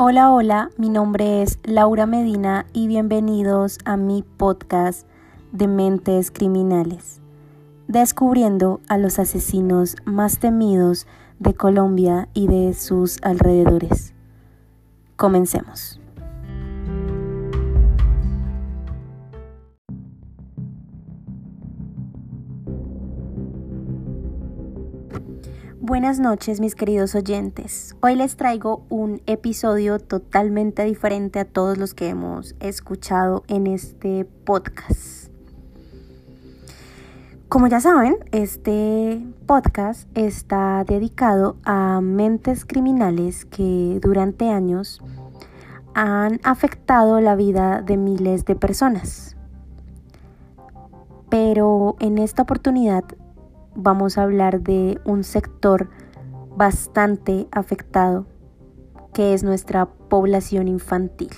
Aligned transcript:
Hola, 0.00 0.30
hola, 0.30 0.70
mi 0.76 0.90
nombre 0.90 1.42
es 1.42 1.58
Laura 1.64 2.06
Medina 2.06 2.66
y 2.72 2.86
bienvenidos 2.86 3.78
a 3.84 3.96
mi 3.96 4.22
podcast 4.22 5.08
de 5.50 5.66
Mentes 5.66 6.30
Criminales, 6.30 7.20
descubriendo 7.88 8.80
a 8.86 8.96
los 8.96 9.18
asesinos 9.18 9.96
más 10.04 10.38
temidos 10.38 11.08
de 11.40 11.52
Colombia 11.54 12.28
y 12.32 12.46
de 12.46 12.74
sus 12.74 13.18
alrededores. 13.22 14.14
Comencemos. 15.16 16.00
Buenas 25.88 26.20
noches 26.20 26.60
mis 26.60 26.74
queridos 26.74 27.14
oyentes. 27.14 27.96
Hoy 28.02 28.14
les 28.14 28.36
traigo 28.36 28.84
un 28.90 29.22
episodio 29.24 29.98
totalmente 29.98 30.84
diferente 30.84 31.40
a 31.40 31.46
todos 31.46 31.78
los 31.78 31.94
que 31.94 32.10
hemos 32.10 32.54
escuchado 32.60 33.42
en 33.48 33.66
este 33.66 34.26
podcast. 34.26 35.30
Como 37.48 37.68
ya 37.68 37.80
saben, 37.80 38.18
este 38.32 39.24
podcast 39.46 40.06
está 40.14 40.84
dedicado 40.84 41.56
a 41.64 42.02
mentes 42.02 42.66
criminales 42.66 43.46
que 43.46 43.98
durante 44.02 44.50
años 44.50 45.00
han 45.94 46.38
afectado 46.42 47.18
la 47.22 47.34
vida 47.34 47.80
de 47.80 47.96
miles 47.96 48.44
de 48.44 48.56
personas. 48.56 49.38
Pero 51.30 51.96
en 51.98 52.18
esta 52.18 52.42
oportunidad 52.42 53.04
vamos 53.80 54.18
a 54.18 54.24
hablar 54.24 54.60
de 54.60 55.00
un 55.04 55.22
sector 55.22 55.88
bastante 56.56 57.46
afectado, 57.52 58.26
que 59.14 59.34
es 59.34 59.44
nuestra 59.44 59.86
población 59.86 60.66
infantil. 60.66 61.30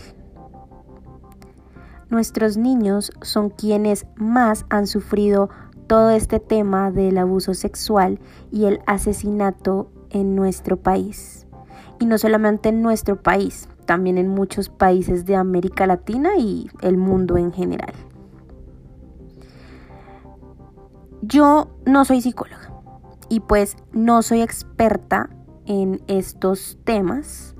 Nuestros 2.08 2.56
niños 2.56 3.12
son 3.20 3.50
quienes 3.50 4.06
más 4.16 4.64
han 4.70 4.86
sufrido 4.86 5.50
todo 5.86 6.10
este 6.10 6.40
tema 6.40 6.90
del 6.90 7.18
abuso 7.18 7.52
sexual 7.52 8.18
y 8.50 8.64
el 8.64 8.80
asesinato 8.86 9.90
en 10.08 10.34
nuestro 10.34 10.78
país. 10.78 11.46
Y 11.98 12.06
no 12.06 12.16
solamente 12.16 12.70
en 12.70 12.80
nuestro 12.80 13.22
país, 13.22 13.68
también 13.84 14.16
en 14.16 14.28
muchos 14.28 14.70
países 14.70 15.26
de 15.26 15.36
América 15.36 15.86
Latina 15.86 16.30
y 16.38 16.70
el 16.80 16.96
mundo 16.96 17.36
en 17.36 17.52
general. 17.52 17.92
Yo 21.30 21.68
no 21.86 22.04
soy 22.04 22.20
psicóloga 22.22 22.72
y 23.28 23.38
pues 23.38 23.76
no 23.92 24.20
soy 24.22 24.40
experta 24.40 25.30
en 25.64 26.02
estos 26.08 26.76
temas. 26.82 27.54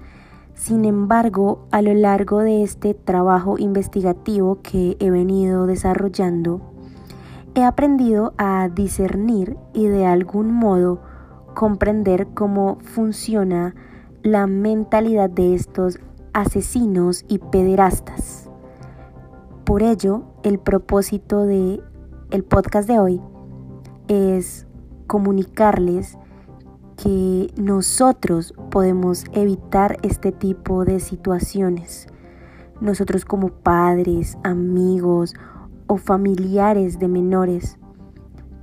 Sin 0.54 0.84
embargo, 0.84 1.68
a 1.70 1.80
lo 1.80 1.94
largo 1.94 2.40
de 2.40 2.64
este 2.64 2.94
trabajo 2.94 3.58
investigativo 3.58 4.60
que 4.60 4.96
he 4.98 5.10
venido 5.12 5.66
desarrollando, 5.66 6.60
he 7.54 7.62
aprendido 7.62 8.34
a 8.38 8.68
discernir 8.68 9.56
y 9.72 9.86
de 9.86 10.04
algún 10.04 10.52
modo 10.52 11.00
comprender 11.54 12.26
cómo 12.34 12.78
funciona 12.82 13.76
la 14.24 14.48
mentalidad 14.48 15.30
de 15.30 15.54
estos 15.54 16.00
asesinos 16.32 17.24
y 17.28 17.38
pederastas. 17.38 18.50
Por 19.64 19.84
ello, 19.84 20.24
el 20.42 20.58
propósito 20.58 21.46
de 21.46 21.80
el 22.32 22.42
podcast 22.42 22.88
de 22.88 22.98
hoy 22.98 23.20
es 24.10 24.66
comunicarles 25.06 26.18
que 26.96 27.52
nosotros 27.56 28.52
podemos 28.70 29.24
evitar 29.32 29.98
este 30.02 30.32
tipo 30.32 30.84
de 30.84 30.98
situaciones. 30.98 32.08
Nosotros 32.80 33.24
como 33.24 33.50
padres, 33.50 34.36
amigos 34.42 35.34
o 35.86 35.96
familiares 35.96 36.98
de 36.98 37.06
menores 37.06 37.78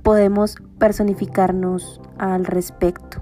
podemos 0.02 0.56
personificarnos 0.78 2.00
al 2.18 2.44
respecto. 2.44 3.18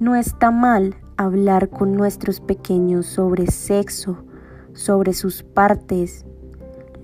No 0.00 0.16
está 0.16 0.50
mal 0.50 0.96
hablar 1.16 1.70
con 1.70 1.92
nuestros 1.92 2.40
pequeños 2.40 3.06
sobre 3.06 3.46
sexo, 3.46 4.24
sobre 4.72 5.12
sus 5.12 5.44
partes, 5.44 6.26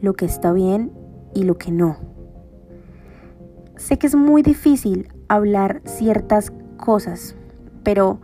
lo 0.00 0.14
que 0.14 0.24
está 0.24 0.52
bien 0.52 0.92
y 1.32 1.44
lo 1.44 1.58
que 1.58 1.70
no. 1.70 2.05
Sé 3.76 3.98
que 3.98 4.06
es 4.06 4.14
muy 4.14 4.42
difícil 4.42 5.08
hablar 5.28 5.82
ciertas 5.84 6.50
cosas, 6.78 7.36
pero 7.82 8.20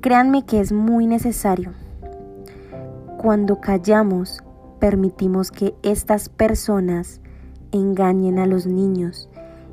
créanme 0.00 0.44
que 0.44 0.60
es 0.60 0.72
muy 0.72 1.06
necesario. 1.06 1.72
Cuando 3.16 3.60
callamos, 3.60 4.42
permitimos 4.80 5.52
que 5.52 5.74
estas 5.82 6.28
personas 6.28 7.20
engañen 7.70 8.38
a 8.40 8.46
los 8.46 8.66
niños 8.66 9.28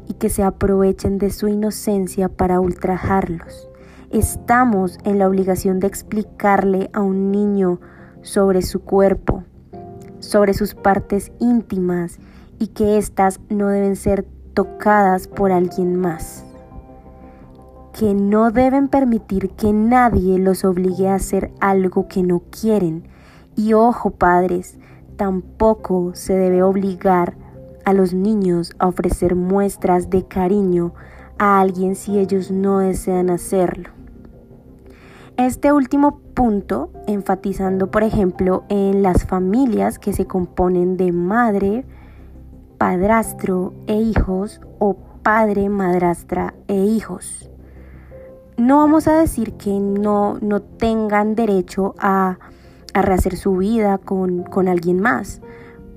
y 0.08 0.14
que 0.14 0.30
se 0.30 0.44
aprovechen 0.44 1.18
de 1.18 1.32
su 1.32 1.48
inocencia 1.48 2.30
para 2.30 2.60
ultrajarlos. 2.60 3.70
Estamos 4.12 5.00
en 5.04 5.18
la 5.18 5.28
obligación 5.28 5.80
de 5.80 5.88
explicarle 5.88 6.92
a 6.94 7.02
un 7.02 7.32
niño 7.32 7.80
sobre 8.22 8.62
su 8.62 8.82
cuerpo, 8.82 9.44
sobre 10.20 10.54
sus 10.54 10.76
partes 10.76 11.32
íntimas 11.40 12.20
y 12.60 12.68
que 12.68 12.98
éstas 12.98 13.40
no 13.50 13.70
deben 13.70 13.96
ser 13.96 14.26
tocadas 14.54 15.28
por 15.28 15.52
alguien 15.52 15.96
más, 15.96 16.46
que 17.98 18.14
no 18.14 18.52
deben 18.52 18.88
permitir 18.88 19.52
que 19.52 19.72
nadie 19.72 20.40
los 20.40 20.66
obligue 20.66 21.10
a 21.10 21.16
hacer 21.16 21.52
algo 21.60 22.08
que 22.08 22.24
no 22.24 22.42
quieren. 22.50 23.08
Y 23.56 23.74
ojo 23.74 24.12
padres, 24.12 24.80
tampoco 25.16 26.12
se 26.16 26.34
debe 26.34 26.64
obligar 26.64 27.36
a 27.86 27.94
los 27.94 28.14
niños 28.14 28.74
a 28.80 28.88
ofrecer 28.88 29.36
muestras 29.36 30.10
de 30.10 30.26
cariño 30.26 30.94
a 31.38 31.60
alguien 31.60 31.96
si 31.96 32.18
ellos 32.18 32.50
no 32.52 32.80
desean 32.80 33.30
hacerlo. 33.30 33.90
Este 35.38 35.72
último 35.72 36.20
punto, 36.36 36.92
enfatizando 37.08 37.90
por 37.90 38.04
ejemplo 38.04 38.64
en 38.70 39.02
las 39.02 39.26
familias 39.26 39.98
que 39.98 40.14
se 40.14 40.26
componen 40.26 40.96
de 40.96 41.12
madre, 41.12 41.86
padrastro 42.84 43.74
e 43.88 43.96
hijos 43.96 44.60
o 44.78 44.94
padre, 45.24 45.70
madrastra 45.70 46.54
e 46.68 46.76
hijos. 46.84 47.50
No 48.58 48.80
vamos 48.80 49.08
a 49.08 49.16
decir 49.16 49.54
que 49.54 49.80
no, 49.80 50.38
no 50.42 50.62
tengan 50.62 51.34
derecho 51.34 51.96
a, 51.98 52.40
a 52.94 53.02
rehacer 53.02 53.38
su 53.38 53.56
vida 53.56 54.00
con, 54.00 54.44
con 54.44 54.68
alguien 54.68 55.00
más, 55.00 55.42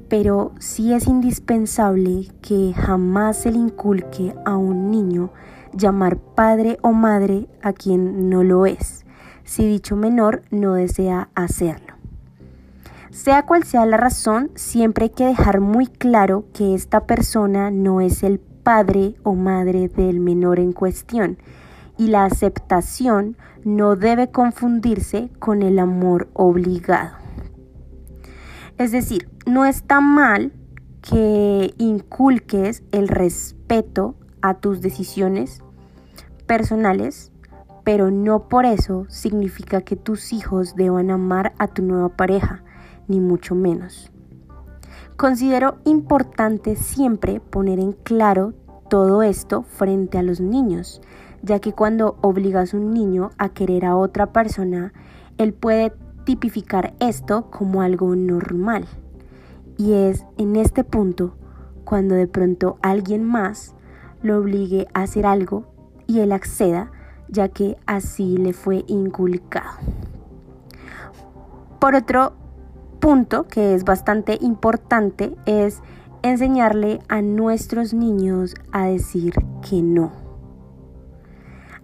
pero 0.09 0.53
sí 0.61 0.93
es 0.93 1.09
indispensable 1.09 2.29
que 2.41 2.73
jamás 2.73 3.39
se 3.39 3.51
le 3.51 3.59
inculque 3.59 4.33
a 4.45 4.57
un 4.57 4.93
niño 4.93 5.31
llamar 5.73 6.19
padre 6.19 6.79
o 6.83 6.93
madre 6.93 7.49
a 7.65 7.73
quien 7.73 8.31
no 8.31 8.45
lo 8.45 8.65
es, 8.65 9.05
si 9.43 9.67
dicho 9.67 9.97
menor 9.97 10.43
no 10.53 10.75
desea 10.75 11.31
hacerlo. 11.35 11.86
Sea 13.17 13.47
cual 13.47 13.65
sea 13.65 13.87
la 13.87 13.97
razón, 13.97 14.51
siempre 14.57 15.05
hay 15.05 15.11
que 15.11 15.25
dejar 15.25 15.61
muy 15.61 15.87
claro 15.87 16.45
que 16.53 16.75
esta 16.75 17.07
persona 17.07 17.71
no 17.71 18.03
es 18.03 18.23
el 18.23 18.39
padre 18.39 19.15
o 19.23 19.35
madre 19.35 19.89
del 19.89 20.21
menor 20.21 20.61
en 20.61 20.75
cuestión 20.75 21.39
y 21.97 22.09
la 22.09 22.27
aceptación 22.27 23.39
no 23.65 23.97
debe 23.97 24.31
confundirse 24.31 25.31
con 25.39 25.63
el 25.63 25.79
amor 25.79 26.29
obligado. 26.35 27.17
Es 28.77 28.93
decir, 28.93 29.31
no 29.47 29.65
está 29.65 30.03
mal 30.03 30.53
que 31.01 31.73
inculques 31.79 32.83
el 32.93 33.09
respeto 33.09 34.15
a 34.43 34.59
tus 34.59 34.83
decisiones 34.83 35.63
personales, 36.45 37.33
pero 37.83 38.11
no 38.11 38.47
por 38.51 38.67
eso 38.67 39.07
significa 39.09 39.81
que 39.81 39.97
tus 39.97 40.35
hijos 40.35 40.77
deban 40.77 41.11
amar 41.11 41.55
a 41.59 41.67
tu 41.67 41.83
nueva 41.83 42.11
pareja 42.11 42.63
ni 43.09 43.21
mucho 43.21 43.55
menos. 43.55 44.11
Considero 45.17 45.79
importante 45.85 46.77
siempre 46.77 47.41
poner 47.41 47.79
en 47.79 47.93
claro 47.93 48.53
todo 48.91 49.23
esto 49.23 49.63
frente 49.63 50.19
a 50.19 50.23
los 50.23 50.41
niños, 50.41 51.01
ya 51.43 51.59
que 51.59 51.73
cuando 51.73 52.19
obligas 52.21 52.75
a 52.75 52.77
un 52.77 52.93
niño 52.93 53.31
a 53.39 53.49
querer 53.49 53.87
a 53.87 53.97
otra 53.97 54.33
persona, 54.33 54.93
él 55.39 55.55
puede 55.55 55.93
tipificar 56.25 56.95
esto 57.01 57.51
como 57.51 57.81
algo 57.81 58.15
normal. 58.15 58.87
Y 59.79 59.93
es 59.95 60.25
en 60.39 60.57
este 60.57 60.85
punto 60.85 61.37
cuando 61.85 62.15
de 62.15 62.27
pronto 62.27 62.79
alguien 62.83 63.25
más 63.25 63.75
lo 64.23 64.39
obligue 64.39 64.87
a 64.93 65.03
hacer 65.03 65.25
algo 65.25 65.65
y 66.07 66.21
él 66.21 66.33
acceda, 66.33 66.91
ya 67.29 67.49
que 67.49 67.77
así 67.87 68.37
le 68.37 68.53
fue 68.53 68.85
inculcado. 68.87 69.79
Por 71.79 71.95
otro 71.95 72.33
punto 73.07 73.47
que 73.47 73.77
es 73.77 73.85
bastante 73.85 74.37
importante 74.41 75.37
es 75.47 75.81
enseñarle 76.23 76.99
a 77.07 77.23
nuestros 77.23 77.95
niños 77.95 78.57
a 78.73 78.87
decir 78.87 79.33
que 79.63 79.81
no, 79.81 80.11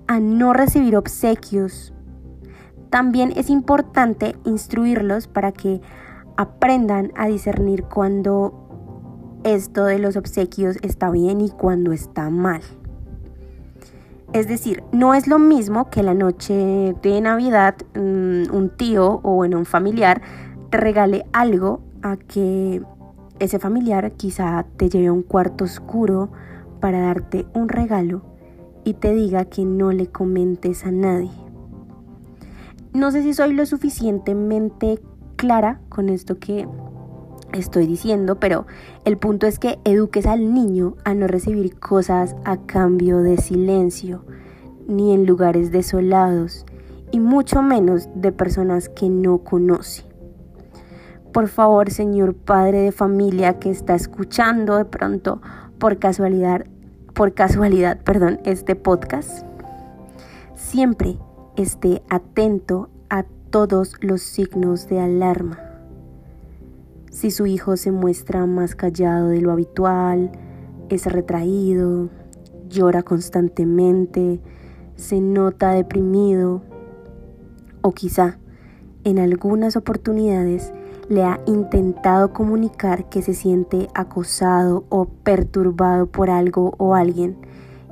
a 0.09 0.19
no 0.19 0.53
recibir 0.53 0.97
obsequios, 0.97 1.95
También 2.91 3.33
es 3.37 3.51
importante 3.51 4.35
instruirlos 4.45 5.29
para 5.29 5.53
que 5.53 5.81
aprendan 6.37 7.13
a 7.15 7.29
discernir 7.29 7.85
cuando 7.85 9.39
esto 9.45 9.85
de 9.85 10.01
los 10.01 10.17
obsequios 10.17 10.77
está 10.83 11.09
bien 11.09 11.41
y 11.41 11.51
cuando 11.51 11.93
está 11.93 12.31
mal. 12.31 12.63
Es 14.33 14.49
decir, 14.49 14.83
no 14.91 15.15
es 15.15 15.29
lo 15.29 15.39
mismo 15.39 15.89
que 15.89 16.03
la 16.03 16.15
noche 16.15 16.97
de 17.01 17.21
Navidad 17.21 17.77
mm, 17.95 18.53
un 18.53 18.73
tío 18.77 19.21
o 19.23 19.35
bueno, 19.35 19.59
un 19.59 19.67
familiar 19.67 20.21
regale 20.79 21.27
algo 21.33 21.81
a 22.03 22.17
que 22.17 22.83
ese 23.39 23.59
familiar 23.59 24.13
quizá 24.13 24.65
te 24.77 24.89
lleve 24.89 25.09
a 25.09 25.13
un 25.13 25.23
cuarto 25.23 25.65
oscuro 25.65 26.31
para 26.81 27.01
darte 27.01 27.47
un 27.55 27.69
regalo 27.69 28.23
y 28.85 28.95
te 28.95 29.15
diga 29.15 29.45
que 29.45 29.65
no 29.65 29.93
le 29.93 30.07
comentes 30.09 30.85
a 30.85 30.91
nadie. 30.91 31.31
No 32.93 33.11
sé 33.11 33.23
si 33.23 33.35
soy 33.35 33.55
lo 33.55 33.65
suficientemente 33.65 35.01
clara 35.37 35.81
con 35.89 36.09
esto 36.09 36.39
que 36.39 36.69
estoy 37.53 37.87
diciendo, 37.87 38.39
pero 38.39 38.67
el 39.05 39.19
punto 39.19 39.47
es 39.47 39.59
que 39.59 39.79
eduques 39.85 40.27
al 40.27 40.53
niño 40.53 40.97
a 41.05 41.15
no 41.15 41.27
recibir 41.27 41.79
cosas 41.79 42.37
a 42.45 42.59
cambio 42.59 43.19
de 43.19 43.37
silencio, 43.39 44.25
ni 44.87 45.13
en 45.15 45.27
lugares 45.27 45.71
desolados, 45.71 46.67
y 47.11 47.21
mucho 47.21 47.63
menos 47.63 48.09
de 48.15 48.33
personas 48.33 48.89
que 48.89 49.09
no 49.09 49.39
conoce. 49.39 50.12
Por 51.33 51.49
favor, 51.49 51.91
señor 51.91 52.35
padre 52.35 52.81
de 52.81 52.93
familia 52.93 53.59
que 53.59 53.71
está 53.71 53.95
escuchando 53.95 54.77
de 54.77 54.85
pronto 54.85 55.41
por 55.79 55.99
casualidad, 55.99 56.67
por 57.15 57.33
casualidad, 57.33 57.99
perdón, 58.03 58.39
este 58.45 58.77
podcast, 58.77 59.47
siempre 60.55 61.17
esté 61.57 62.03
atento 62.11 62.91
a 63.09 63.25
todos 63.49 63.95
los 64.03 64.21
signos 64.21 64.89
de 64.89 65.01
alarma. 65.01 65.59
Si 67.11 67.31
su 67.31 67.47
hijo 67.47 67.79
se 67.79 67.93
muestra 67.93 68.45
más 68.45 68.75
callado 68.75 69.29
de 69.29 69.41
lo 69.41 69.53
habitual, 69.53 70.33
es 70.91 71.07
retraído, 71.07 72.11
llora 72.69 73.03
constantemente, 73.03 74.39
se 74.97 75.23
nota 75.23 75.71
deprimido 75.71 76.61
o 77.81 77.93
quizá 77.93 78.37
en 79.05 79.19
algunas 79.19 79.77
oportunidades 79.77 80.75
le 81.09 81.25
ha 81.25 81.41
intentado 81.47 82.33
comunicar 82.33 83.09
que 83.09 83.23
se 83.23 83.35
siente 83.35 83.89
acosado 83.95 84.85
o 84.89 85.07
perturbado 85.07 86.07
por 86.07 86.31
algo 86.31 86.75
o 86.79 86.95
alguien 86.95 87.37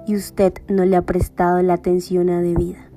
y 0.06 0.16
usted 0.16 0.54
no 0.68 0.84
le 0.84 0.96
ha 0.96 1.02
prestado 1.02 1.60
la 1.62 1.74
atención 1.74 2.26
debida. 2.26 2.90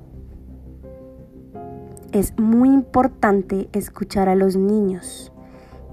Es 2.11 2.37
muy 2.37 2.69
importante 2.69 3.69
escuchar 3.73 4.29
a 4.29 4.35
los 4.35 4.55
niños 4.55 5.31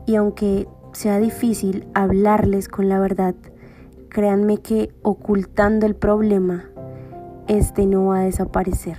y 0.07 0.17
aunque 0.17 0.69
sea 0.93 1.19
difícil 1.19 1.87
hablarles 1.95 2.69
con 2.69 2.89
la 2.89 2.99
verdad, 3.01 3.35
créanme 4.09 4.59
que 4.59 4.93
ocultando 5.03 5.87
el 5.87 5.95
problema, 5.95 6.65
este 7.47 7.87
no 7.87 8.07
va 8.07 8.21
a 8.21 8.25
desaparecer. 8.25 8.99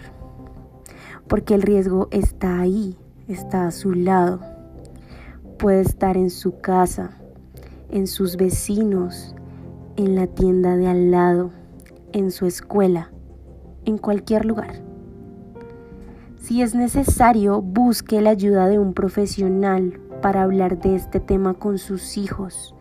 Porque 1.27 1.53
el 1.53 1.61
riesgo 1.61 2.07
está 2.11 2.59
ahí, 2.59 2.97
está 3.27 3.67
a 3.67 3.71
su 3.71 3.93
lado. 3.93 4.50
Puede 5.61 5.81
estar 5.81 6.17
en 6.17 6.31
su 6.31 6.59
casa, 6.59 7.11
en 7.91 8.07
sus 8.07 8.35
vecinos, 8.35 9.35
en 9.95 10.15
la 10.15 10.25
tienda 10.25 10.75
de 10.75 10.87
al 10.87 11.11
lado, 11.11 11.51
en 12.13 12.31
su 12.31 12.47
escuela, 12.47 13.11
en 13.85 13.99
cualquier 13.99 14.43
lugar. 14.43 14.81
Si 16.35 16.63
es 16.63 16.73
necesario, 16.73 17.61
busque 17.61 18.21
la 18.21 18.31
ayuda 18.31 18.69
de 18.69 18.79
un 18.79 18.95
profesional 18.95 20.01
para 20.23 20.41
hablar 20.41 20.81
de 20.81 20.95
este 20.95 21.19
tema 21.19 21.53
con 21.53 21.77
sus 21.77 22.17
hijos. 22.17 22.73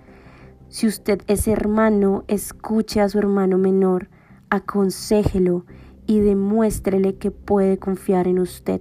Si 0.70 0.86
usted 0.86 1.20
es 1.26 1.48
hermano, 1.48 2.24
escuche 2.28 3.02
a 3.02 3.10
su 3.10 3.18
hermano 3.18 3.58
menor, 3.58 4.08
aconséjelo 4.48 5.66
y 6.06 6.20
demuéstrele 6.20 7.16
que 7.16 7.30
puede 7.30 7.78
confiar 7.78 8.26
en 8.26 8.38
usted. 8.38 8.80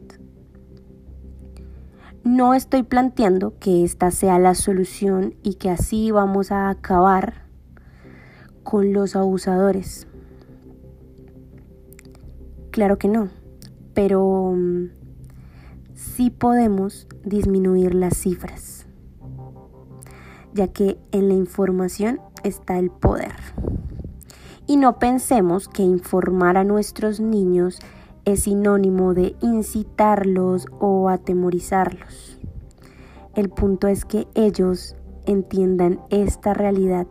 No 2.32 2.54
estoy 2.54 2.84
planteando 2.84 3.58
que 3.58 3.84
esta 3.84 4.12
sea 4.12 4.38
la 4.38 4.54
solución 4.54 5.34
y 5.42 5.56
que 5.56 5.72
así 5.72 6.12
vamos 6.12 6.52
a 6.52 6.70
acabar 6.70 7.48
con 8.62 8.94
los 8.94 9.16
abusadores. 9.16 10.06
Claro 12.70 13.00
que 13.00 13.08
no, 13.08 13.30
pero 13.96 14.54
mm, 14.56 14.90
sí 15.96 16.30
podemos 16.30 17.08
disminuir 17.26 17.96
las 17.96 18.16
cifras, 18.16 18.86
ya 20.54 20.68
que 20.68 21.00
en 21.12 21.30
la 21.30 21.34
información 21.34 22.22
está 22.44 22.78
el 22.78 22.92
poder. 22.92 23.34
Y 24.68 24.78
no 24.78 25.00
pensemos 25.00 25.68
que 25.68 25.82
informar 25.82 26.58
a 26.58 26.64
nuestros 26.64 27.20
niños 27.20 27.80
es 28.26 28.44
sinónimo 28.44 29.14
de 29.14 29.36
incitarlos 29.42 30.68
o 30.80 31.10
atemorizarlos. 31.10 32.40
El 33.36 33.50
punto 33.50 33.88
es 33.88 34.06
que 34.06 34.28
ellos 34.36 34.96
entiendan 35.26 36.00
esta 36.10 36.54
realidad 36.54 37.08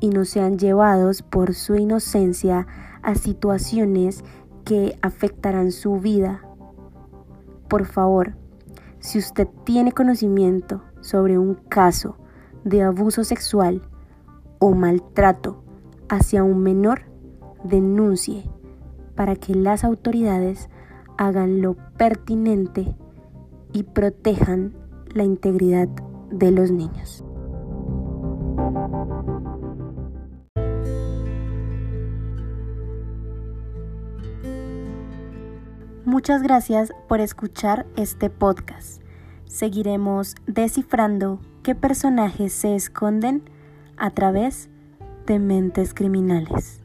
y 0.00 0.10
no 0.10 0.24
sean 0.24 0.58
llevados 0.58 1.22
por 1.22 1.54
su 1.54 1.76
inocencia 1.76 2.66
a 3.02 3.14
situaciones 3.14 4.24
que 4.64 4.98
afectarán 5.02 5.72
su 5.72 5.98
vida 5.98 6.42
por 7.72 7.86
favor, 7.86 8.34
si 8.98 9.18
usted 9.18 9.48
tiene 9.64 9.92
conocimiento 9.92 10.82
sobre 11.00 11.38
un 11.38 11.54
caso 11.54 12.18
de 12.64 12.82
abuso 12.82 13.24
sexual 13.24 13.80
o 14.58 14.72
maltrato 14.74 15.64
hacia 16.10 16.44
un 16.44 16.62
menor, 16.62 17.06
denuncie 17.64 18.50
para 19.14 19.36
que 19.36 19.54
las 19.54 19.84
autoridades 19.84 20.68
hagan 21.18 21.60
lo 21.60 21.76
pertinente 21.96 22.96
y 23.72 23.84
protejan 23.84 24.74
la 25.14 25.24
integridad 25.24 25.88
de 26.30 26.50
los 26.50 26.70
niños. 26.70 27.24
Muchas 36.04 36.42
gracias 36.42 36.92
por 37.08 37.20
escuchar 37.20 37.86
este 37.96 38.28
podcast. 38.28 39.00
Seguiremos 39.46 40.34
descifrando 40.46 41.40
qué 41.62 41.74
personajes 41.74 42.52
se 42.52 42.74
esconden 42.74 43.42
a 43.96 44.10
través 44.10 44.68
de 45.26 45.38
mentes 45.38 45.94
criminales. 45.94 46.81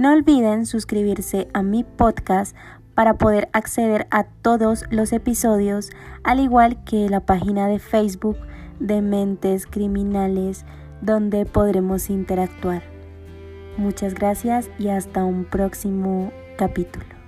No 0.00 0.14
olviden 0.14 0.64
suscribirse 0.64 1.48
a 1.52 1.62
mi 1.62 1.84
podcast 1.84 2.56
para 2.94 3.18
poder 3.18 3.50
acceder 3.52 4.06
a 4.10 4.24
todos 4.24 4.84
los 4.88 5.12
episodios, 5.12 5.90
al 6.24 6.40
igual 6.40 6.82
que 6.84 7.10
la 7.10 7.20
página 7.20 7.66
de 7.66 7.78
Facebook 7.78 8.38
de 8.78 9.02
Mentes 9.02 9.66
Criminales, 9.66 10.64
donde 11.02 11.44
podremos 11.44 12.08
interactuar. 12.08 12.82
Muchas 13.76 14.14
gracias 14.14 14.70
y 14.78 14.88
hasta 14.88 15.22
un 15.22 15.44
próximo 15.44 16.32
capítulo. 16.56 17.19